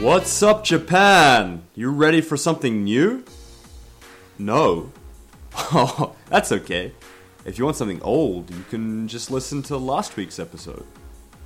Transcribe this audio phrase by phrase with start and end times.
[0.00, 1.62] What's up, Japan?
[1.74, 3.24] You ready for something new?
[4.38, 4.90] No.
[5.56, 6.92] Oh, that's okay.
[7.44, 10.84] If you want something old, you can just listen to last week's episode.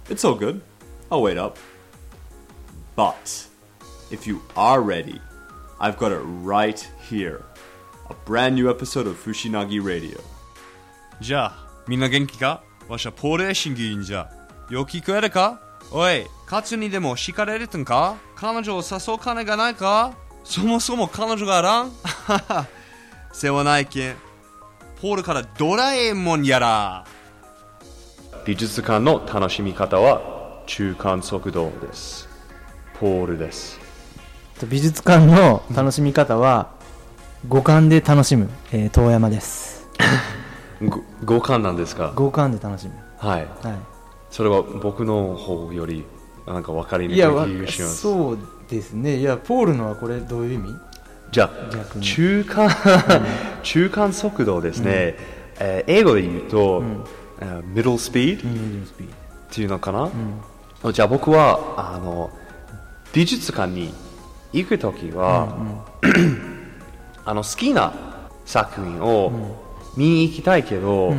[0.09, 0.63] It's all good.
[1.11, 1.59] I'll wait up.
[2.97, 3.47] But
[4.11, 5.21] if you are ready,
[5.79, 7.45] I've got it right here.
[8.11, 10.19] A brand new episode of Fushinagi Radio.
[11.21, 14.31] じゃあ、みんな元気かわしはポール・エシンギーんじゃ。
[14.71, 18.16] よく聞こえるかおい、 カツにでも敷かれるんか？
[18.36, 20.14] 彼女を誘う金がないか？
[20.44, 21.92] そもそも彼女があらん？
[23.34, 24.16] 世話ないけん。
[25.02, 27.06] ポールからドラえもんやら。
[28.46, 32.30] 美術館の楽しみ方は中間速度です。
[33.00, 33.80] ポールです。
[34.68, 36.70] 美術館の楽しみ方は
[37.48, 39.90] 五感で楽しむ、えー遠山です
[40.86, 42.14] ご五感なんですか？
[42.16, 43.42] 五感で楽しむはい。
[43.64, 43.76] は
[44.30, 46.06] それは僕の方より
[46.46, 47.98] なんか分かりにくい気がします。
[47.98, 48.38] そう
[48.70, 49.18] ですね。
[49.18, 50.76] いやポールのはこれどういう意味？
[51.32, 52.70] じゃあ中間
[53.64, 55.16] 中間速度ですね、
[55.60, 56.84] えー英語で言うと、
[57.40, 58.42] えー middle speed っ
[59.52, 60.12] ていうのかな、
[60.92, 62.30] じゃあ僕はあの
[63.14, 63.94] 美術館に
[64.52, 65.56] 行く時は、
[67.26, 67.94] あの好きな
[68.46, 69.32] 作品を
[69.96, 71.16] 見に行きたいけど、好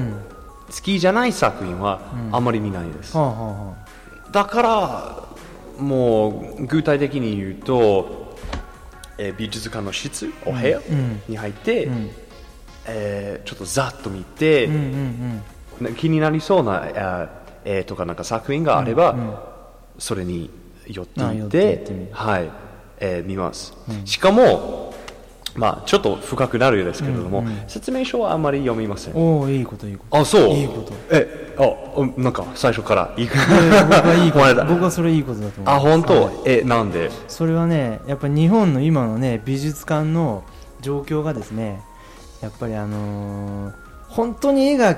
[0.83, 2.01] きじゃない作品は
[2.33, 3.75] あんまり見ないです、ドはあはあは
[4.35, 5.29] だから
[5.79, 8.37] もう具体的に言うと、
[9.17, 10.81] えー美術館の室お部屋
[11.29, 11.89] に入って、
[12.87, 14.75] えーちょっとざっと見て、あうん
[15.81, 15.85] うん。
[15.85, 17.29] な気になりそうなあ
[17.65, 19.15] 絵とかなんか作品があれば、
[19.99, 20.51] それに
[20.89, 22.51] 寄ってあ寄みっててってはい
[22.99, 23.73] えー見ます、
[24.05, 24.95] しかも、
[25.55, 29.15] まあ、ちょっと深くなるようですけれども、説明書はあんまり読みません。
[29.15, 30.17] おおいいこといいこと。
[30.17, 30.49] あそう。
[30.51, 30.93] いいこと。
[31.13, 33.29] えあうんなんか最初からいい
[34.69, 36.35] 僕はそれいいことだと思うあ本当、はい。
[36.47, 37.11] えなんで？
[37.29, 40.43] それはねやっぱ日本の今のね美術館の
[40.81, 41.83] 状況がですね
[42.41, 43.73] やっぱりあのー
[44.09, 44.97] 本当に絵画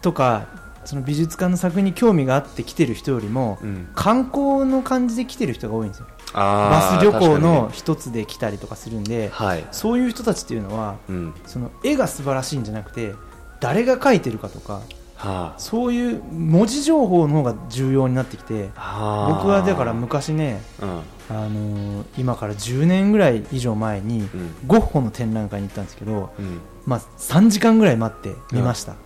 [0.00, 0.48] とか
[0.84, 3.88] その美術館の作品に興味があって来てる人よりも、うん。
[3.94, 6.06] 観光の感じで来てる人が多いんですよ。
[6.34, 11.34] バス旅行のに一つで来たりとかするんで、はい、そういう人たちっていうのはうん。
[11.46, 13.14] その絵が素晴らしいんじゃなくて
[13.60, 14.80] 誰が描いてるかとか
[15.22, 20.88] はそういう文字情報の方が重要になってきてあはあ僕はだから昔ねうん。
[21.28, 24.30] あのー今から10年ぐらい以上前に、ん。
[24.66, 26.60] ゴッホの展覧会に行ったんですけど、うん。
[26.84, 28.96] まあ、3時間ぐらい待って見ました、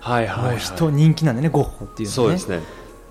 [0.00, 2.38] はいはい、はい、もう人人気なんでねゴッホっていうのはね。
[2.38, 2.60] そうですね。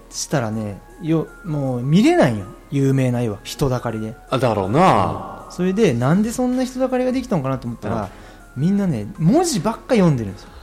[0.10, 3.40] したらねよもう見れないよ有名な絵は。
[3.44, 4.16] 人だかりで。
[4.30, 8.10] あだろうな、それでなんでそんな人だかりができたのかなと思ったら、
[8.56, 10.50] みんなね文字ばっか読んでるんですよ。
[10.50, 10.55] はあ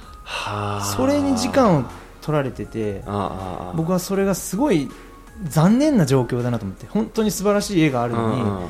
[0.96, 1.84] それに時間を
[2.20, 3.02] 取られてて
[3.74, 4.88] 僕はそれがすごい
[5.44, 8.68] 残念な状況だなと思って本当に素晴らしい絵があるのに、うんうん。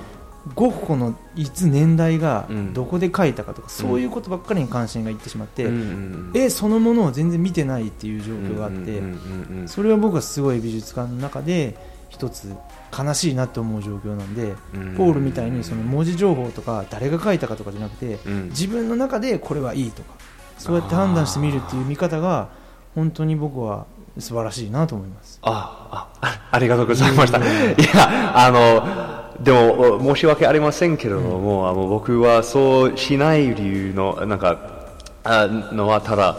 [0.54, 2.72] ゴッホのいつ年代がうん。
[2.72, 9.68] どこで描いたかとか、そういうことばっかりに関心がいってしまって、うんうん絵そのものを全然見てないっていう状況があって、うんうんうんうん。
[9.68, 11.76] それは僕はすごい美術館の中で
[12.08, 12.54] 一つ
[12.96, 14.94] 悲しいなって思う状況なんで、うん。
[14.96, 18.48] ポールみたいにその文字情報とか誰が書いたかとかじゃなくて、うん。
[18.48, 20.14] 自分の中でこれはいいとか
[20.58, 22.48] そうやって判断してみるっていう見方が
[22.94, 23.86] 本当に僕は
[24.18, 25.38] 素晴らしいなと思います。
[25.42, 27.38] あああ ありがとうございました。
[27.38, 27.42] い
[27.94, 34.56] や、あの、でも、お申し訳ありませんけれども、あの僕はそうしない理由の、なんか、
[35.24, 36.36] あのはただ、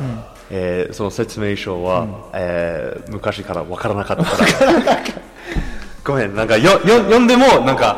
[0.52, 4.98] えーその説明書は、えー昔からわからなかったから。
[6.06, 7.96] ごめん、なんかよよ読んでも、なんか、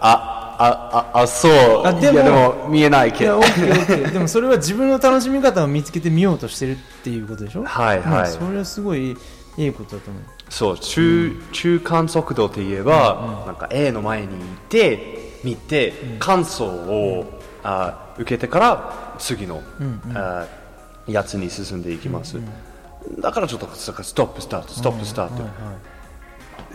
[0.00, 1.86] あ、あ、あ、あそう。
[1.86, 3.40] あでもいやでも見えないけど。
[4.12, 7.64] でもそれは自分の楽しみ方を見つけてみようとしてるっていうことでしょ？
[7.64, 8.06] はいはい。
[8.06, 9.16] まあそれはすごい
[9.56, 10.22] いいことだと思う。
[10.50, 14.28] そう中中間速度といえば、なんか A の前にい
[14.68, 19.62] て見て、感想を、あ受けてから次の、
[20.14, 20.46] あ
[21.06, 22.36] やつに進んでいきます、
[23.20, 25.42] だからちょっとストップスタートストップスタート、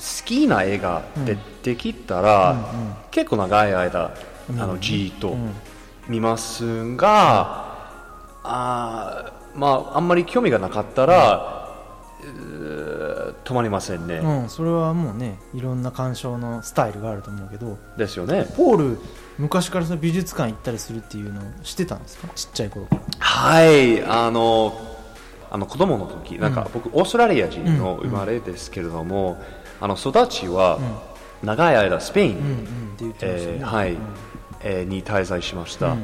[0.03, 2.57] 好きな映画出てきたら、
[3.09, 4.11] 結構長い間、
[4.49, 5.37] あのじーっと
[6.09, 7.77] 見ますが、
[8.43, 11.63] あーまああんまり興味がなかったら、
[13.45, 18.45] 止まりませんね、うん、それはもうね、いろんな鑑賞のスタイルがあると思うけど、ですよね。
[18.57, 18.99] ポール、
[19.37, 22.27] 昔からその美術館行ったりするっていうのを知ってたんですか？
[22.35, 23.01] ちっちゃい頃から。
[23.19, 24.79] はいあの
[25.51, 29.39] あの子供の時なんか僕オーストラリア人の生まれですけれども、
[29.81, 30.79] あの育ちは
[31.41, 35.97] 長い間スペイン、に滞在しました、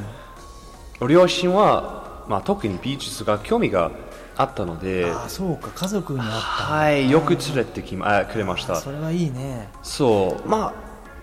[1.08, 3.92] 両親は、まあ、特に美術が興味が
[4.38, 6.32] あったのでああ、そうか、家族にあった。
[6.34, 8.76] はいよく連れてきまあくれました。
[8.76, 9.70] それはいいね。
[9.84, 10.48] そう。
[10.48, 10.74] まあ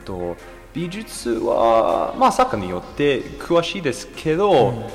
[0.05, 0.37] と
[0.75, 4.91] 美術は、まあ、作家によって詳しいですけど、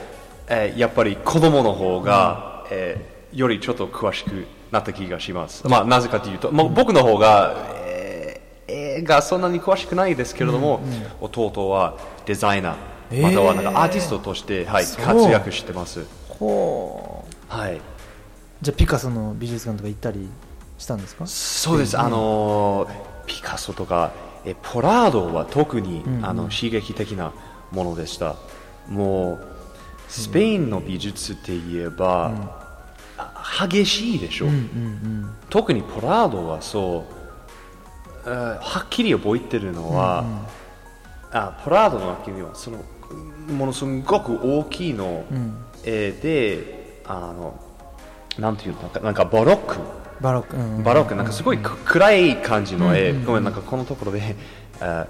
[0.47, 8.41] えーやっぱり子供の方が、えーよりちょっと詳しくなった気がします、まあ、なぜかというと、まあ、僕の方が、えー
[8.73, 10.79] 映画そんなに詳しくないですけれども、
[11.19, 12.77] 弟はデザイナ
[13.09, 13.19] えー。
[13.19, 17.53] ーまたはなんかアーティストとして、はい、活躍してます、ほう。
[17.53, 17.81] はい、
[18.61, 20.29] じゃあピカソの美術館とか行ったり
[20.77, 21.27] したんですか？
[21.27, 22.87] そうです、あの
[23.25, 24.11] ピカソとか
[24.45, 26.25] えポラードは特に、んうん。
[26.25, 27.33] あの刺激的な
[27.71, 28.35] ものでした。
[28.87, 29.47] もう
[30.07, 32.60] スペインの美術って言えば、あ
[33.59, 37.13] 激しいでしょ、うんうん特にポラードはそう。
[38.25, 40.23] えーはっきり覚えてるのは、
[41.31, 42.77] あポラードの中にはその
[43.49, 45.37] ものすごく大きいのうん。
[45.37, 47.59] うん絵で、あの
[48.37, 49.77] なんていうのなんかなんかバロック。
[50.21, 50.83] バロック、うんうん。
[50.83, 53.21] バロックなんかすごいく暗い感じの絵、うんうん。
[53.21, 54.35] うんごめんなんかこのところで、
[54.79, 55.07] あ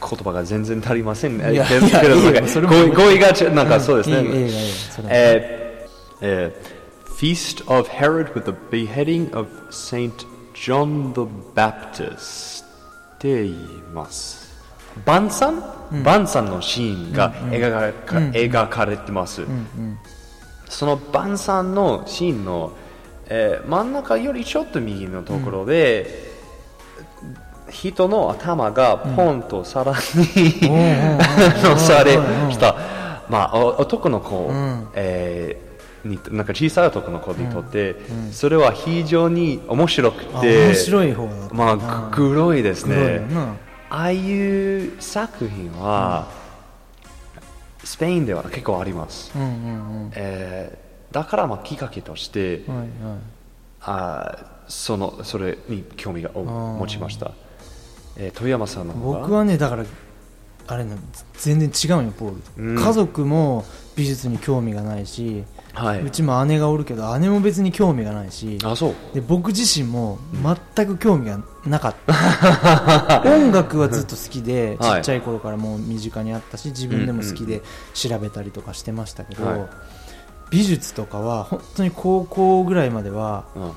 [0.00, 1.52] 言葉が全然足りませんね。
[1.52, 5.88] いや いやいいよそれも語彙がなんかそうですね、えー
[6.20, 6.81] えー
[7.22, 11.24] Feast of Herod with the beheading of Saint John the
[11.54, 12.64] Baptist
[13.14, 13.54] って言い
[13.94, 14.52] ます。
[15.06, 15.62] 晩餐、
[16.02, 19.98] 晩餐のシーンが描か,、描かれてます、うんうん
[20.68, 22.72] その晩餐のシーンの、
[23.28, 26.08] えー真ん中よりちょっと右のところで、
[27.70, 29.98] 人の頭がポンと皿に、
[31.62, 32.14] 乗され
[32.50, 32.74] した、
[33.28, 34.88] まあ、お男の子、ん。
[34.96, 35.71] えー
[36.04, 37.96] になんか小さい男の子にとって、
[38.32, 41.76] それは非常に面白くあて面白い方まあ、
[42.10, 43.20] ぐ黒いですね。
[43.32, 43.54] な。
[43.90, 46.28] ああいう作品は、
[47.84, 49.46] スペインでは結構あります、うんう
[50.06, 50.82] んえー
[51.12, 52.88] だからまあきっかけとして、うんはいはい。
[53.82, 57.32] あーそのそれに興味が持ちました、
[58.16, 59.84] えー富山さんの僕はねだから
[60.68, 60.96] あれね
[61.34, 63.64] 全然違うんよポール家族も
[63.94, 66.02] 美術に興味がないし、はい。
[66.02, 68.94] うちも姉がおるけど姉も別に興味がないしあそう。
[69.14, 70.18] で僕自身も
[70.76, 73.22] 全く興味がなかった。
[73.26, 74.98] 音楽はずっと好きでい。
[74.98, 77.62] っちゃい頃からもう身近にあったし自分でも好きで
[77.94, 79.66] 調べたりとかしてましたけど、はい。
[80.50, 83.72] 美術とかは本当に高校ぐらいまではうん。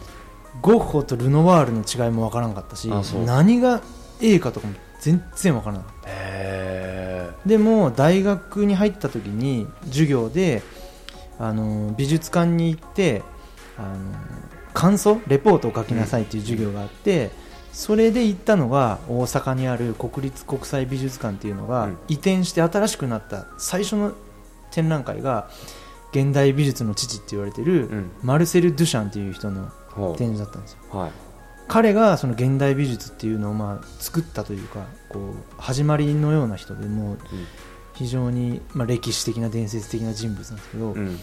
[0.62, 2.89] ゴッホとルノワールの違いもわからんかったし
[3.25, 3.81] 何が
[4.21, 6.09] A かとかも全然わからなかった。
[6.09, 10.63] へでも大学に入った時に授業で
[11.40, 13.24] あの美術館に行って
[13.78, 14.14] あの
[14.74, 17.32] 感想レポートを書きなさいっていう授業があって、
[17.72, 21.98] それで行ったのが大阪にある国立国際美術館っていうのがうん。
[22.08, 24.14] 移転して新しくなった最初の
[24.72, 25.50] 展覧会が
[26.12, 28.12] 現代美術の父って言われてるうん。
[28.24, 29.72] マルセル・ドゥシャンっていう人の
[30.18, 30.98] 展示だったんですよ。
[30.98, 31.12] はい。
[31.68, 37.18] 彼がその現代美術っていうのをまあ作ったというかこう始まりのような人でもう
[37.95, 41.18] 非常にまあ歴史的な伝説的な人物なんですけど、うん。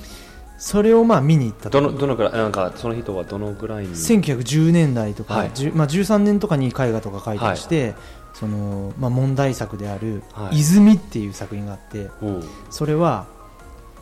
[0.59, 5.51] それをまあ見に行ったとどのどのくらいなんかその人はどのぐらいに？1910年代とか、はい。
[5.51, 7.95] 10まあ、13年とかに絵画とか描いたりして、
[8.35, 10.59] そのまあ、問題作である「はい。
[10.59, 12.45] 泉」っていう作品があってほう。
[12.71, 13.27] それは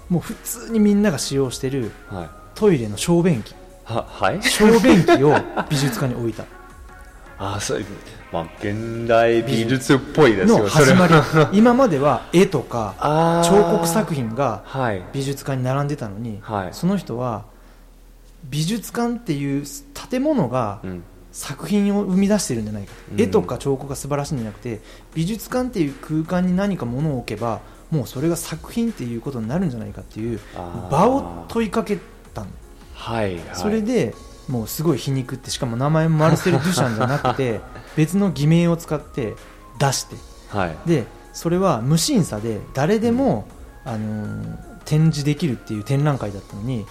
[0.08, 2.30] もう普通にみんなが使用してるはい。
[2.54, 3.54] トイレの小便器。
[3.84, 4.42] ははい？
[4.42, 5.34] 小便器を
[5.68, 6.44] 美術館に置いた
[7.42, 7.84] あそう
[8.30, 11.14] まあ現代美術っぽいですよの始まり。
[11.56, 12.94] 今までは絵とか
[13.44, 15.02] 彫刻作品がはい。
[15.14, 16.68] 美術館に並んでたのに、はい。
[16.72, 17.44] その人は
[18.44, 19.64] 美術館っていう
[20.10, 21.02] 建物がうん。
[21.32, 22.92] 作品を生み出してるんじゃないか。
[22.92, 23.20] と、うん。
[23.20, 24.80] 絵とか彫刻が素晴らしいんじゃなくて
[25.14, 30.40] 美術館っていう空間に何か物を置けばもうそれが作品っていうことになるんじゃないかっていう
[30.90, 31.98] 場を問いかけ
[32.34, 32.48] たの、
[32.94, 33.42] はいはい。
[33.54, 34.12] それで
[34.50, 37.60] もうすごい皮肉ってしかも名前もマルセル・デュシャンじゃなくて
[37.96, 39.34] 別の偽名を使って
[39.78, 40.16] 出して。
[40.50, 40.76] はい。
[40.86, 43.46] でそれは無審査で誰でも、
[43.84, 46.84] あのー展示できるっていう展覧会だったのに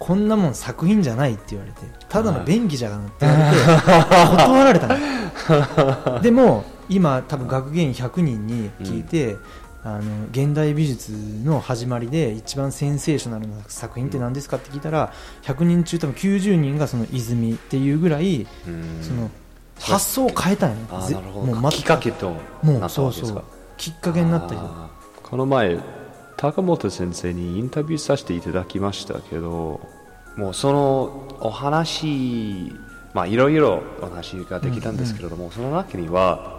[0.00, 1.78] こんなもん作品じゃないって言われて
[2.08, 4.88] ただの便宜じゃがなって言われて断られた
[6.08, 6.18] の。
[6.20, 9.36] でも今多分学芸員100人に聞いて、
[9.84, 11.12] あの現代美術
[11.44, 15.12] の始まりで一番センセーショナルな作品って何ですかって聞いたら
[15.42, 19.02] 100人中多分90人がその泉っていうぐらいうん。
[19.02, 19.30] その
[19.78, 21.54] 発想を変えたんよねぜあーなるほど。
[21.54, 22.30] もうきっかけと
[22.62, 23.44] もうなうそうわけですか。
[23.76, 24.90] きっかけになった人。
[25.22, 25.78] この前
[26.36, 29.80] 高本先生にインタビューさせていただきましたけど
[30.36, 32.72] もうそのお話
[33.14, 36.53] まあいろいろお話ができたんですけれども、その中には、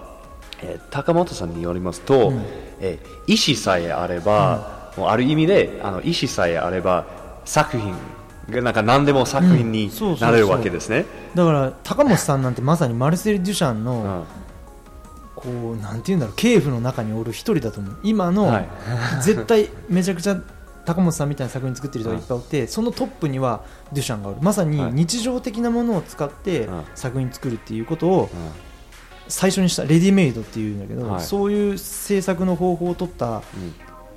[0.62, 2.42] えー高本さんによりますと、うん。
[2.80, 7.06] えー意思さえあれば、もうある意味であの意思さえあれば
[7.46, 7.96] 作品
[8.50, 11.06] がなんか何でも作品になれるわけですね。
[11.34, 14.24] だから高本さんなんてまさにマルセル・デュシャンの、うん。
[15.36, 17.98] ここうなんていうんだろう系譜の中におる一人だと思う。
[18.04, 18.68] 今の、はい。
[19.22, 20.38] 絶対めちゃくちゃ
[20.86, 24.38] 高本さんみたいな作品作ってる人がいっぱいおって、そのトップにはデュシャンがおる。
[24.42, 24.94] まさにはい。
[24.94, 26.84] 日常的なものを使ってうん。
[26.94, 28.64] 作品作るっていうことをうん
[29.27, 31.22] 最初にしたレディメイドっていうんだけど、はい。
[31.24, 33.41] そういう制作の方法を取った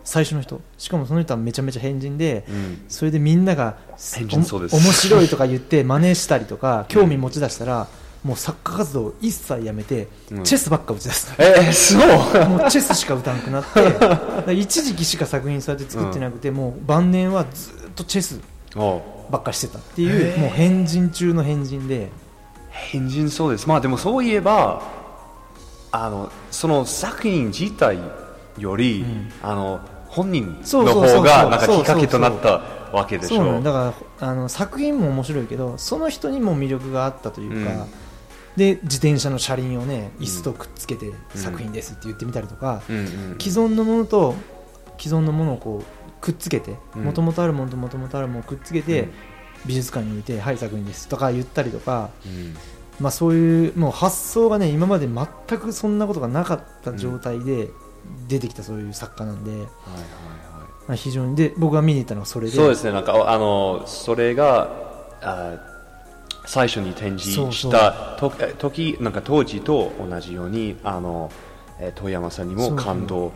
[0.04, 0.60] 最初の人。
[0.76, 2.54] しかもその人はめちゃめちゃ変人でうん。
[2.54, 3.76] うんそれでみんなが
[4.16, 4.76] 変人そうです。
[4.76, 7.86] お面白いとか言って真似したりとか興味持ち出したら、
[8.24, 10.44] もう作家活動を一切やめて、うん。
[10.44, 14.54] チェスばっか打ち出すえー、そうもうチェスしか打たなくなって。
[14.54, 18.40] 一時期しか作品そうやって作ってなくて、もう晩年はずっとチェス
[18.76, 22.10] おばっかりしてたっていう、もう変人中の変人で。
[22.70, 23.68] 変人そうです。
[23.68, 24.82] まあでもそういえば
[25.90, 27.98] あのその作品自体
[28.58, 29.04] より、
[29.42, 37.86] あの本人の方がなんかきっかけとなったわけでしそうだからあの作品も面白いけどその人にも魅力があったというか、うん。
[38.56, 42.96] で自転車の車輪をね椅子とくっつけて作品ですって言ってみたりとか、うん。
[42.96, 43.06] うん
[43.38, 44.34] 既存のものと
[44.98, 47.04] 既存のものをこうくっつけてうん。
[47.04, 49.12] もともとあるものともともとあるものをくっつけて、うん。
[49.66, 52.56] 美術館に置いて「はい作品です」とか言ったりとか、うん
[53.00, 57.68] まあ、そういうもう発想がね今まで全くそんなことがなかった状態で
[58.28, 59.70] 出てきたそういう作家なんで、はいはいはい。
[60.88, 62.52] まあ、非常にで僕が見に行ったのはそれで。
[62.52, 62.92] そうですね。
[62.92, 64.68] なんかあのそれが
[65.20, 65.54] あ
[66.46, 68.16] 最初に展示した
[68.58, 71.30] 時なんか当時と同じようにあの
[71.78, 73.32] え遠山さんにも感動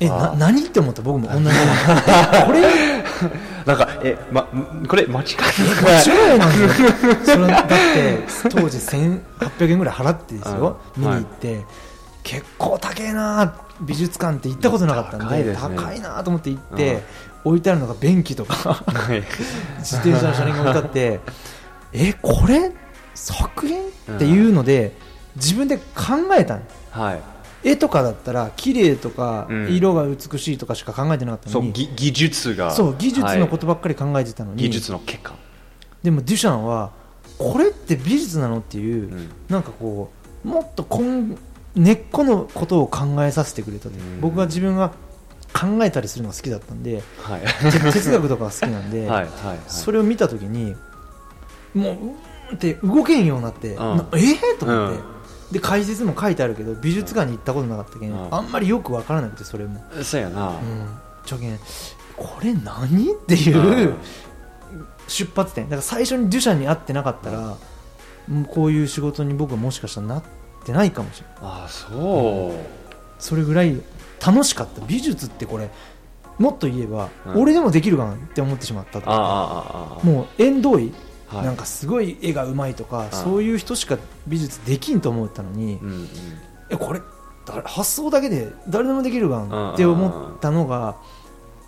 [0.00, 1.02] えあな何って思った？
[1.02, 1.44] 僕も同じ。
[2.46, 3.01] これ
[3.66, 4.46] なんかえ、ま、
[4.88, 6.46] これ間違い間違いな？
[6.46, 8.18] んですよそれだって
[8.50, 11.02] 当時1800円ぐらい払ってですよ、うん。
[11.02, 11.64] 見に行って、
[12.22, 15.76] 結構高えな美術館って行ったことなかったんで高いね。
[15.76, 17.02] 高いなと思って行って、
[17.44, 18.54] 置いてあるのが便器とか
[18.86, 19.22] はい。
[19.78, 21.20] 自転車の車輪が置いてあって
[21.92, 22.70] えこれ？
[23.14, 24.96] 作品っていうので
[25.36, 25.82] 自分で考
[26.38, 26.60] えたの。
[26.90, 27.20] はい
[27.64, 29.74] 絵とかだったら綺麗とかうん。
[29.74, 32.70] 色が美しいとかしか考えてなかったのに、そうぎ技術が。
[32.72, 34.68] そう技術のこはとばっかり考えてたのに、い。
[34.68, 35.34] 技術の結果。
[36.02, 36.90] でもデュシャンは
[37.38, 39.30] これって美術なのっていう、うん。
[39.48, 40.10] なんかこ
[40.44, 41.36] うもっと根
[41.74, 43.92] 根っこのことを考えさせてくれたとう。
[43.94, 44.20] ん。
[44.20, 44.90] 僕が自分が
[45.52, 47.42] 考えたりするのが好きだったんではい。
[47.70, 49.58] て哲学とかが好きなんで、 はいはいはい。
[49.68, 50.74] それを見た時に
[51.74, 53.76] もううーんって動けんようになって、ん。
[53.76, 55.21] なえー、と思って、うん
[55.52, 58.34] で解説も書いてあるけど美術館に行ったことなかったけん、うん。
[58.34, 60.56] あんまりよく分からなくてそれも、そうやな、うん、
[61.24, 61.58] ちょけん
[62.16, 63.12] これ何？
[63.12, 63.96] っていう、うん。
[65.08, 65.64] 出発点。
[65.64, 67.56] だから最初にデュシャンに会ってなかったら、
[68.28, 70.22] もうこういう仕事に僕はもしかしたらなっ
[70.64, 73.80] てないかもしれないあそう、それぐらい
[74.24, 74.80] 楽しかった。
[74.86, 75.70] 美術ってこれ
[76.38, 77.42] もっと言えば、うん。
[77.42, 80.06] 俺でもできるかなって思ってしまったとあああああ。
[80.06, 80.92] もう縁遠い、
[81.32, 81.44] はい。
[81.46, 86.08] なんかすごい絵がうまいとか、あそういう人しか美術できんと思ったのに、うんうん。
[86.70, 87.00] えこれ
[87.46, 90.96] 誰発想だけで誰でもできるがんって思ったのが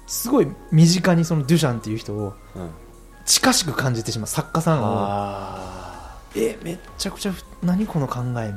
[0.06, 2.70] すごい身近にそのデュシャンっていう人をうん。
[3.24, 8.54] 近しく感じてしまう作家さんをあえめっちゃくちゃふ何この考えみたいな。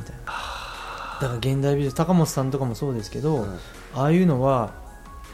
[1.21, 3.59] だから現代美術高本さんとかもそうですけど、うん。
[3.95, 4.73] ああいうのは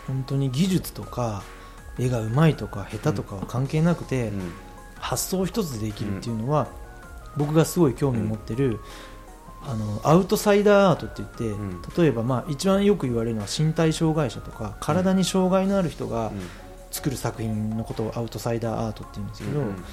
[0.07, 1.43] 本当に技術とか
[1.97, 4.51] 絵がうまいとか下手とかは関係なくて、うん
[5.03, 6.67] 発想一つでできるっていうのは、
[7.35, 8.79] 僕がすごい興味持ってる、
[9.65, 11.81] あのアウトサイダーアートって言って、ん。
[11.97, 16.31] 例えば、まあ、一番よく言われるのは身体障害者とか体に障害のある人がうん。
[16.91, 19.83] 作る作品のことをアウトサイダーアートって言うんですけど、うん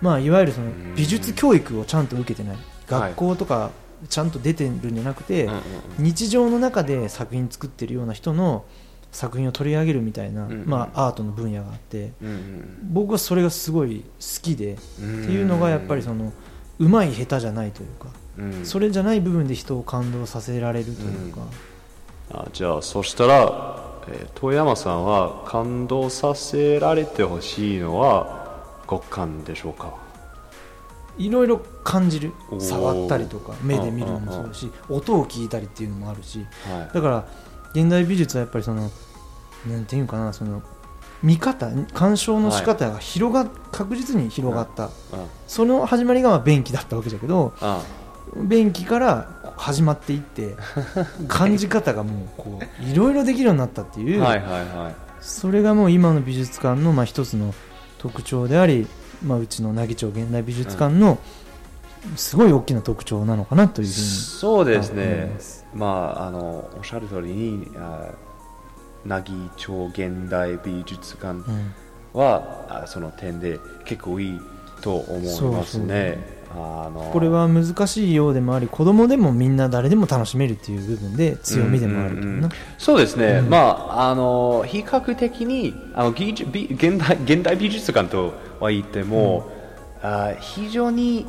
[0.00, 0.94] まあ、いわゆるそのん。
[0.96, 3.70] 美術教育をちゃんと受けてない、はい学校とか
[4.08, 5.60] ちゃんと出てるんじゃなくて、うんうん。
[5.98, 8.64] 日常の中で作品作ってるような人の
[9.12, 16.32] 作品を取り上げるみたいな、うんまあ、アートの分野があってうんうん僕はそれがすごい好きで、うんっていうのがやっぱりその
[16.78, 18.64] うまい下手じゃないというか、うん。
[18.64, 21.40] それじゃない部分で人を感動させられるというか、
[22.32, 29.94] あじゃあそしたら、えー遠山さんは感動させられてほしいのは極感でしょうか？
[31.18, 32.32] いろいろ感じる。
[32.58, 36.46] 触ったりとか目で見るのもそうだし音を聞いたりっていうのもあるし。
[36.66, 36.94] はい。
[36.94, 37.28] だから
[37.74, 38.90] 現代美術はやっぱりその
[39.66, 40.62] なんていうかなその
[41.22, 44.90] 見方鑑賞の仕方が広が、確実に広がった、うん。
[45.46, 47.84] その始まりがまあ便器だったわけだけどあ
[48.36, 50.56] 便器から始まっていって
[51.28, 54.94] 感じ方がもうこういろいろできるようになったっていう、はいはいはい。
[55.20, 57.52] それがもう今の美術館のまあ一つの
[57.98, 58.86] 特徴であり、
[59.22, 61.18] まあ、うちの奈義町現代美術館の
[62.16, 65.36] すごい大きな特徴なのかなというふうにそうですね。
[65.74, 65.86] ま
[66.18, 68.10] ああのおっしゃる通りにあ
[69.06, 71.72] 奈義町現代美術館うん。
[72.12, 74.40] はあその点で結構いい
[74.80, 76.40] と思いますね。
[76.52, 83.50] あのこれは難しいようでもあり子供でもみんな誰でも楽しめるっていう部分で強みでもあるというな、そうですね、うん。
[83.50, 89.48] まああの比較的にあの技術美現代現代美術館とは言っても、
[90.02, 91.24] あ非常に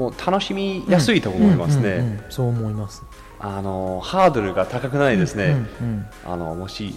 [0.00, 3.02] もう楽しみやすいと思いますね、うんうんうんそう思います。
[3.38, 6.06] あのハードルが高くないですね、うんうん。
[6.24, 6.94] あのもし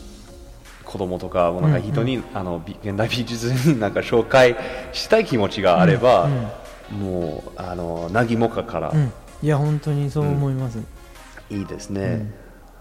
[0.86, 4.56] 子供とかもなんか人に、あの美現代美術になんか紹介
[4.94, 6.48] したい気持ちがあれば、うん
[7.00, 9.12] もうあの何もかからうん。
[9.42, 10.80] いや本当にそう思います、
[11.50, 12.32] いいですね、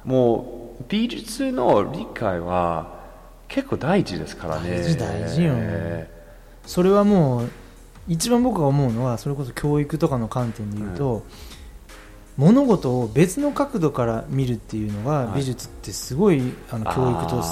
[0.05, 3.00] もう美術の理解は
[3.49, 4.71] 結構大事ですからね。
[4.71, 5.55] 大事大事よ。
[6.64, 7.50] それはもう
[8.09, 11.25] 一番僕が思うのはそれこそ教育とかの観点で言うと、
[12.38, 15.40] 物事を別の角度から見るっていうのがはい。
[15.40, 16.40] 美術ってすごい
[16.71, 17.44] あの教育と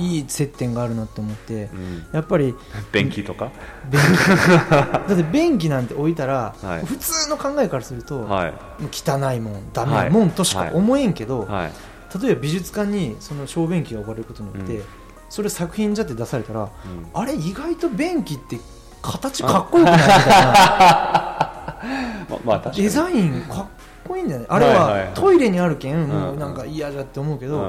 [0.00, 1.68] いい接点があるなって思って。
[1.74, 2.06] うん。
[2.12, 2.54] やっぱり
[2.92, 3.50] 便器とか？
[3.90, 4.04] 便器。
[4.70, 6.86] だって便器なんて置いたら、はい。
[6.86, 8.28] 普通の考えからすると、
[8.92, 11.72] 汚いもんダメもんとしか思えんけど、はい。
[12.22, 14.84] 例えば美術館にその小便器が置かれることによって、うん。
[15.28, 16.70] それ作品じゃって出されたら、うん。
[17.12, 18.60] あれ意外と便器って
[19.02, 20.24] 形かっこよくないみたいな。
[22.30, 22.82] ま まあ確かに。
[22.84, 23.66] デザインかっ
[24.06, 24.46] こいいんだよね。
[24.48, 27.66] あれはトイレにあるけん、うんもうなんか嫌じゃって思うけど、うんう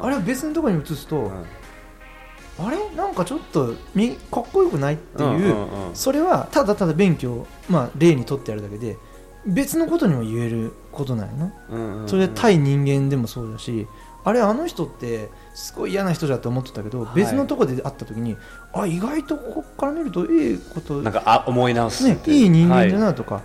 [0.00, 0.04] ん。
[0.04, 2.66] あれは別のところに移すと、うん。
[2.66, 2.78] あれ？
[2.96, 5.94] なんかちょっとみかっこよくないっていう,、うんうんうん。
[5.94, 8.96] それはただただ便器を、まあ、例にとってやるだけで
[9.44, 11.52] 別のことにも言えることなんやな。
[11.70, 12.08] うんうんうん。
[12.08, 13.86] それで対人間でもそうだし
[14.24, 17.16] あれあの人ってすごい嫌な人だって思ってたけど、はい。
[17.16, 18.36] 別のところで会った時に
[18.74, 23.40] あ意外とここから見るといいことなんかあ思い直すっね、ていい人間だはなとか、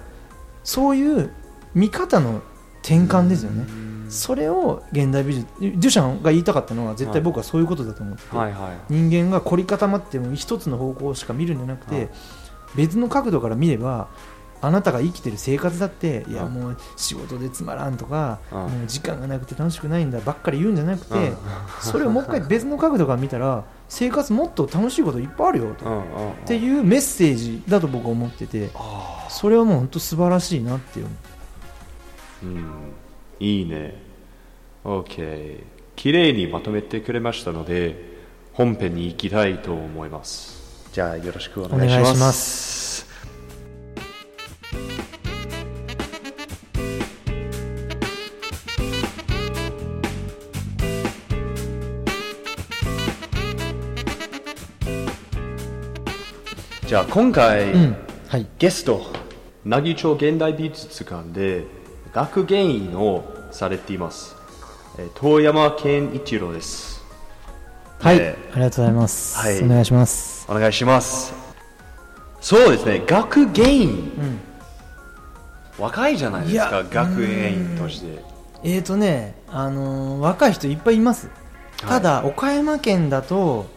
[0.63, 1.31] そういう
[1.73, 2.41] 見方の
[2.81, 3.65] 転換ですよね、
[4.09, 8.93] それを現代美術デュシャンが言いたかったのは絶対僕はそういうことだと思ってて、はいはい。
[8.93, 12.09] 人間が凝り固まっても一つの方向しか見るんじゃなくて、はい。
[12.75, 14.07] 別の角度から見れば
[14.61, 16.53] あなたが生きてる生活だっていやうん。
[16.53, 18.57] もう仕事でつまらんとか、うん。
[18.59, 21.37] もう時間がなくて楽しくないんだばっかり言うんじゃなくて、うん。
[21.79, 26.01] それをもう一回別の角度から見たら生活もっと楽しいこといっぱいあるよと、
[26.43, 31.07] っていうメッセージだと僕は思っててあそれはもう本当素晴らしいなっていう。
[32.45, 32.65] ーうん。
[33.39, 34.01] いいね。
[34.83, 35.63] OK
[35.95, 38.19] 綺麗にまとめてくれましたので
[38.53, 40.61] 本編に行きたいと思います。
[40.91, 42.80] じゃあよろしくお願いします
[56.91, 57.95] じゃあ今回、うん。
[58.27, 58.45] はい。
[58.59, 59.05] ゲスト
[59.63, 61.63] 奈義町現代美術館で
[62.11, 64.35] 学芸員をされています。
[64.99, 67.01] えー遠山健一郎です。
[68.01, 69.63] はい、えありがとうございます、はい。
[69.63, 70.45] お願いします。
[70.51, 71.33] お願いします。
[72.41, 73.01] そうですね。
[73.07, 73.89] 学芸員。
[73.89, 74.39] うん。
[75.79, 78.21] 若いじゃないですか学芸員として。
[78.65, 81.29] えーとね、あのー若い人いっぱいいます、
[81.77, 83.67] ただ岡山県だと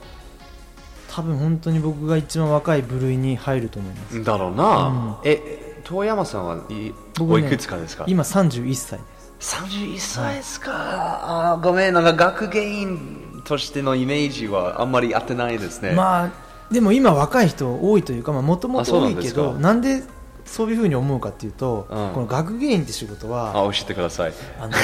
[1.15, 4.25] 多分本当に僕が一番若い部類に入ると思います。
[4.25, 8.05] だろうな、え遠山さんはい僕ねおいくつかですか？
[8.09, 9.05] 今31歳で
[9.39, 9.57] す。
[9.57, 16.33] 31歳ですか、あーごめんなんか学芸員としてのイメージはあんまり合ってないですね、まあ
[16.73, 20.03] でも今若い人多いというかもともと多ないけどなんで
[20.47, 22.11] そういうふうに思うかっていうと、うん。
[22.15, 24.33] この学芸員って仕事はあ教えてください。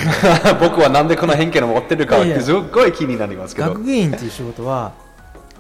[0.61, 2.41] 僕はなんでこの偏見を持ってるかいやいや。
[2.41, 3.69] すっごい気になりますけど。
[3.69, 4.93] 学芸員っていう仕事は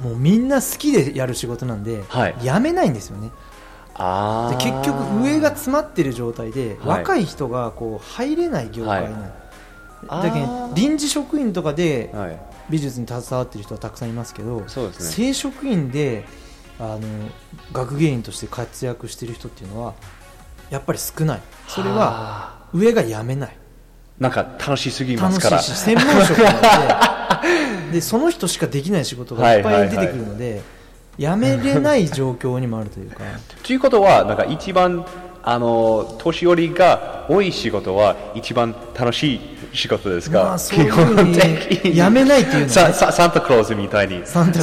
[0.01, 2.35] もうみんな好きでやる仕事なんで、はい。
[2.41, 3.31] 辞めないんですよね。
[3.95, 4.59] あー。
[4.59, 6.99] で結局上が詰まってる状態で、はい。
[7.01, 9.33] 若い人がこう入れない業界になる、
[10.09, 12.41] あーだけど臨時職員とかではい。
[12.71, 15.11] 美術に携わってる人はたくさんいますけどそうですね。
[15.11, 16.25] 正職員で
[16.79, 17.01] あの
[17.73, 19.95] 学芸員として活躍してる人っていうのは
[20.71, 21.41] やっぱり少ない。
[21.67, 23.57] それはは上が辞めない。
[24.19, 25.61] なんか楽しすぎますから。
[25.61, 26.67] 専門職なので
[27.91, 30.63] でその人しかできない仕事がいっぱい出てくるので、
[31.19, 33.19] 辞めれない状況にもあるというか。
[33.63, 35.05] ということはなんか一番
[35.43, 39.41] あの年寄りが多い仕事は一番楽しい
[39.73, 42.93] 仕事ですか、まあ基本的に辞めないっていうのはね。
[42.93, 44.23] ささサンタクローズみたいに。
[44.27, 44.59] サンタ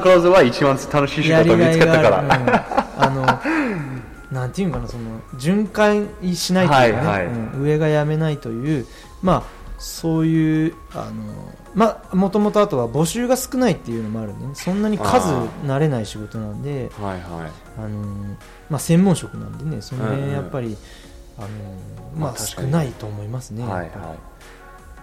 [0.00, 2.50] クローズは一番楽しい仕事を見つけたから、ある、うん。
[2.96, 3.40] あ
[4.30, 7.34] のなんていうのかなその循環しないというかね、はいはい。
[7.34, 7.62] うん。
[7.62, 8.86] 上が辞めないという
[9.22, 14.54] まあそういうあのまあもともとあとは募集が少ないっていうのもあるんでね。
[14.54, 17.50] そんなに数あ慣れない仕事なんではいはい。
[17.78, 18.36] あの
[18.70, 19.82] まあ専門職なんでね。
[19.82, 20.76] そのうんうん辺やっぱり、
[21.38, 22.70] あのまあ少まあ確かに。
[22.70, 23.90] ないと思いますね、はいはい。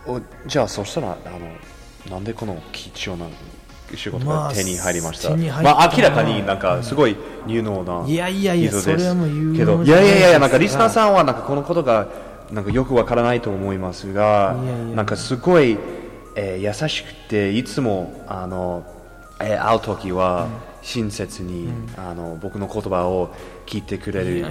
[0.08, 1.40] おじゃあそしたらあの
[2.10, 3.28] なんでこの貴重な
[3.96, 7.16] 仕事まあが手に入りました、手に入ったまあ、明らかになんかすごい
[7.48, 12.08] 有能ないやいやいや人ですそれはもう有能けどいやいやいやなんかリスナーさんはなんかこのことが
[12.52, 14.56] なんかよくわからないと思いますが
[14.96, 15.78] なんかすごい、
[16.36, 18.84] えー優しくていつもあの、
[19.42, 20.48] えー会う時は
[20.82, 23.34] 親切に、あの僕の言葉を
[23.68, 24.46] 聞いてくれる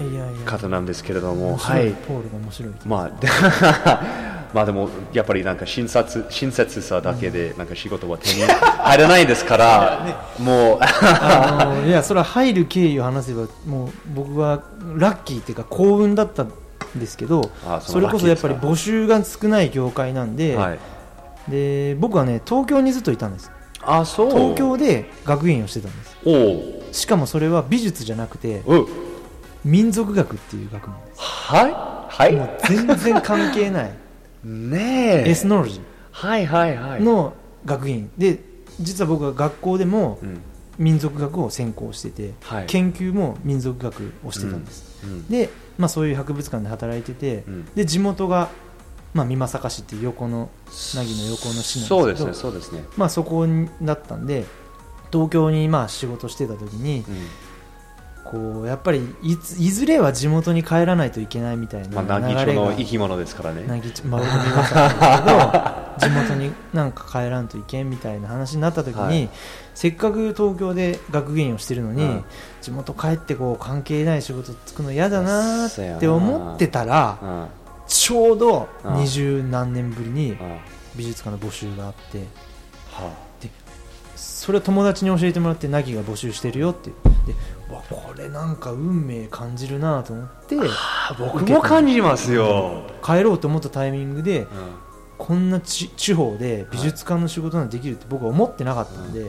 [0.45, 1.91] 方なんですけれどもはい。
[1.91, 1.95] い。
[1.95, 3.29] ポールが面白いまあで
[4.55, 10.79] まあでもやっぱりなんか親切親切さだけでなんか仕事は手に入らないですから、もう。
[10.81, 14.63] あのいやそれは入る経緯を話せばもう僕は
[14.97, 16.53] ラッキーっていうか幸運だったん
[16.97, 20.79] ですけどあそそれこそやっぱり募集が少ない業界なんで,、はい、
[21.51, 23.51] で僕はね東京にずっといたんです。
[23.83, 24.31] あそう。
[24.31, 26.05] 東京で学芸員をしてたんで
[26.93, 27.01] す。
[27.01, 28.63] しかもそれは美術じゃなくて
[29.65, 31.21] 民族学っていう学問です。
[31.21, 31.73] はい？
[31.73, 32.33] はい？
[32.37, 33.93] もう全然関係ない。
[34.45, 35.31] ねえ。
[35.31, 37.01] エスノロジはいはいはい。
[37.01, 37.33] ーの
[37.65, 38.11] 学芸員。
[38.19, 38.41] で
[38.81, 40.41] 実は僕は学校でもうん。
[40.79, 42.65] 民族学を専攻してて、はい。
[42.67, 44.90] 研究も民族学をしてたんです、うん
[45.29, 47.65] で、まあ、そういう博物館で働いてて、うん。
[47.75, 48.49] で地元が、
[49.15, 54.45] まあ、美作市っていう横の凪の横の市なんですけどそうですねまあ、そこにだったんで
[55.13, 57.27] 東京にまあ仕事してた時にうん。
[58.31, 63.65] こうやっぱりいついずれは地元に帰らないといけないみたいまあ、な流奈義町れがの生き物ですからね。
[63.67, 69.31] 凪町まあ美作なんですけど 地元になんか帰らんといけんみたいな話になった時に、はい。
[69.75, 72.25] せっかく東京で学芸員をしてるのに、うん。
[72.61, 77.29] 地元帰ってこう関係ない仕事つくの嫌だなって思ってたらうん。
[77.29, 77.47] うん
[77.87, 78.95] ちょうどうん。
[78.99, 80.61] 二十何年ぶりには
[80.95, 82.25] 美術館の募集があって
[82.95, 83.31] あ。
[84.15, 86.91] それを友達に教えてもらって凪が募集してるよって。
[87.27, 87.35] で
[87.69, 90.57] これなんか運命感じるなと思って
[91.19, 94.47] 僕も感じますよ、帰ろうと思ったタイミングでうん
[95.21, 99.27] こんなち地方で美術館の仕事なんてできるって僕は思ってなかったんで、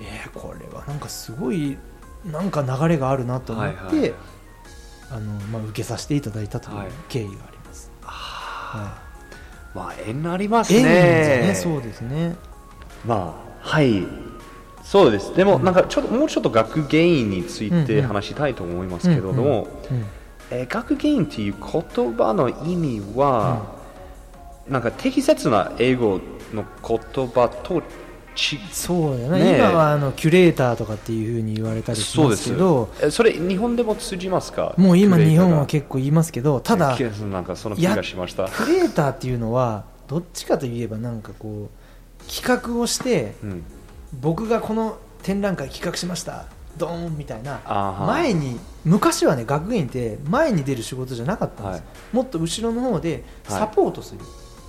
[0.00, 1.76] えーこれはなんかすごい
[2.24, 4.14] なんか流れがあるなと思って、はいはい。
[5.10, 8.98] あのまあ、受けさせていただいたというはい経緯があります、は
[9.74, 10.82] まあ縁ありますね。
[10.82, 11.54] ね。
[11.54, 12.36] そうですね。
[13.04, 14.06] まあはい。
[14.84, 15.34] そうです。
[15.34, 15.64] でも、うん。
[15.64, 20.04] なんかちょっともうちょっと学芸員について話したいと思いますけれども、うん
[20.50, 23.77] えー学芸員っていう言葉の意味は、
[24.70, 26.20] なんか適切な英語
[26.52, 27.82] の言葉と
[28.34, 29.54] ちそうやな、ね。
[29.54, 29.58] え。
[29.58, 34.74] 今はあのキュレーターとかっていうふうに言われたりしますすけどえそれ日本でも通じますか？
[34.76, 38.48] もう今日本は結構言いますけどただえなんかその気がしました。
[38.48, 43.64] クリエイターっていうのはどっちかといえばなんかこう企画をしてうん。
[44.20, 46.46] 僕がこの展覧会企画しました。
[46.78, 47.60] ドーンみたいな。
[48.06, 51.80] 前に昔はね学芸員って前に出る仕事じゃなかったんです。
[51.80, 54.20] よ、もっと後ろの方でサポートする、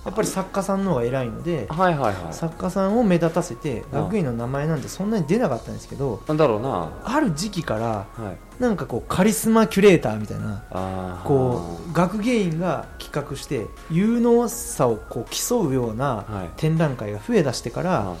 [0.04, 2.32] やっぱり作家さんの方が偉いのではいはいはい。
[2.32, 6.90] 作家さんを目立たせてあ学芸員の名前なんてそんなに出なかったんですけどなんだろうな。
[7.04, 8.62] ある時期からはい。
[8.62, 16.50] なんかこうカリスマキュレーターみたいなこう学芸員が企画して有能さをこう競うようなはい。
[16.56, 18.14] 展覧会が増えだしてから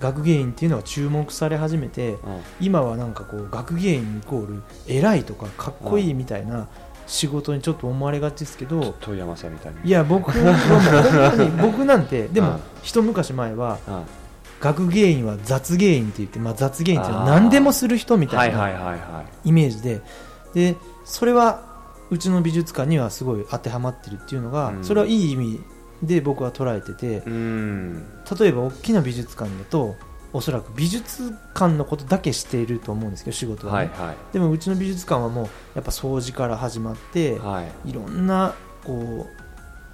[0.00, 2.18] 学芸員っていうのが注目され始めて
[2.60, 6.68] 今はなんかこう学芸員イコール偉いとかかっこいいみたいな
[7.08, 9.78] 仕事にちょっと思われがちですけど遠山さんみたいに。
[9.82, 12.60] いや僕はもう本当に 僕なんてでもうん。
[12.82, 14.02] 一昔前はうん。
[14.60, 19.48] 学芸員は雑芸員って言って、まあ、雑芸員っていうのは何でもする人みたいなはいはいはいはい。
[19.48, 20.02] イメージで
[20.54, 21.62] でそれは
[22.10, 24.84] うちの美術館にはすごい当てはまってるっていうのが、うん。
[24.84, 25.60] それはいい意味
[26.02, 28.04] で僕は捉えててうん。
[28.38, 29.96] 例えば大きな美術館だと
[30.32, 33.90] おそらく美術館のことだけしていると思うんですけど仕事は、ね。
[33.94, 37.90] はいはでもうちの美術館はもうやっぱ掃除から始まって、いはい。
[37.90, 39.26] い、ろんなこ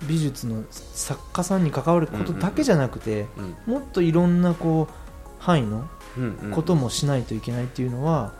[0.00, 3.26] う美術の作家さんに関わることだけじゃなくて、
[3.66, 4.94] うんもっといろんなこう
[5.38, 6.50] 範囲のうんうん。
[6.50, 8.32] こともしないといけないっていうのは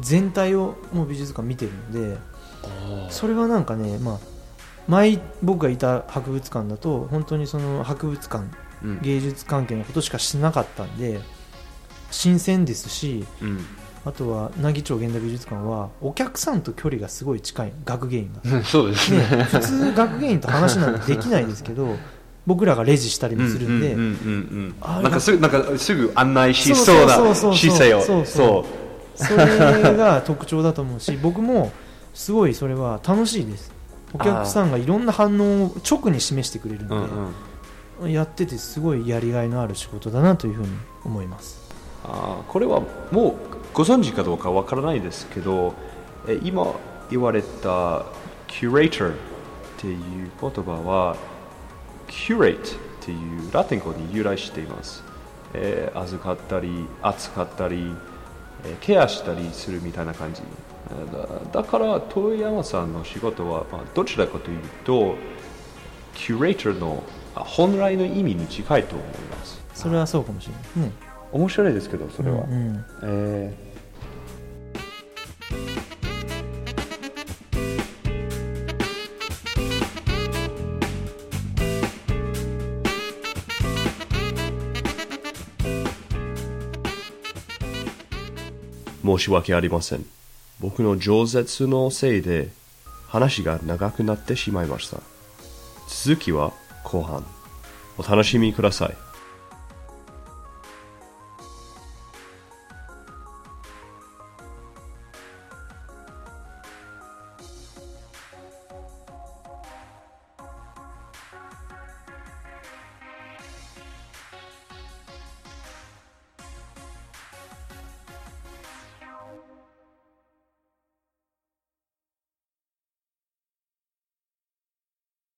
[0.00, 2.18] 全体をもう美術館見てるので
[3.10, 4.18] それはなんかね、まあ、
[4.88, 8.50] 前僕がいた博物館だと本当にその博物館うん
[9.02, 11.20] 芸術関係のことしかしなかったんで
[12.10, 13.64] 新鮮ですしうん。
[14.04, 19.18] あとは奈義町現代美術館はお客さんと距離がすごい近い学芸員が、うんそうですね。
[19.18, 21.96] ね、普通学芸員と話なんてできないですけど
[22.44, 23.94] 僕らがレジしたりもするんで、
[24.80, 27.56] なんかすぐなんかすぐ案内しそうそうなそうそうそう。
[27.56, 28.02] 姿勢を。
[28.02, 28.26] そう。
[28.26, 28.82] そう。
[29.14, 31.70] それが特徴だと思うし 僕も
[32.14, 33.70] すごいそれは楽しいです。
[34.12, 37.08] お客さんがいろんな反応を直に示してくれるんで、うんうん
[38.08, 40.68] やっててすごいやりがいのある仕事だなというふうに
[41.04, 41.70] 思います。
[42.04, 43.34] あこれはもう
[43.72, 45.74] ご存知かどうかわからないですけど
[46.42, 46.74] 今
[47.10, 48.04] 言われた
[48.48, 49.16] curator っ
[49.78, 51.16] ていう言葉は
[52.08, 55.02] curate っていうラテン語に由来しています。
[55.54, 57.94] えー預かったり扱ったり、
[58.64, 60.42] えーケアしたりするみたいな感じ。
[61.52, 65.14] だから遠山さんの仕事は、まあ、どちらかというと
[66.14, 67.02] キュレーターの
[67.40, 69.62] 本来の意味に近いと思います。
[69.74, 70.90] それはそうかもしれない。
[70.90, 70.94] ね。
[71.32, 72.84] 面白いですけどそれは、うんうん。
[73.02, 73.72] え
[89.04, 90.06] 申し訳ありません。
[90.60, 92.48] 僕の饒舌のせいで
[93.08, 94.98] 話が長くなってしまいました。
[95.88, 96.52] 続きは
[96.84, 97.24] 後半。
[97.98, 99.11] お楽しみください。